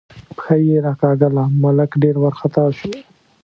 [0.35, 2.91] پښه یې راکاږله، ملک ډېر وارخطا شو.